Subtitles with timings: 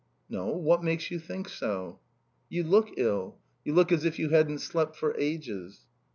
[0.27, 0.47] "No.
[0.57, 1.99] What makes you think so?"
[2.49, 3.37] "You look ill.
[3.63, 5.81] You look as if you hadn't slept for ages."